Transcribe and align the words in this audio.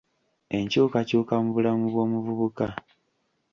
Enkyukakyuka 0.57 1.33
mu 1.43 1.49
bulamu 1.55 1.85
bw'omuvubuka. 1.93 2.67